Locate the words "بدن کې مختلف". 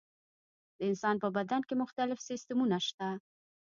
1.37-2.17